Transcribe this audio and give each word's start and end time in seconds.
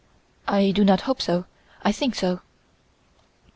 "I 0.47 0.71
do 0.71 0.83
not 0.83 1.01
hope 1.01 1.21
so, 1.21 1.45
I 1.83 1.91
think 1.91 2.15
so." 2.15 2.39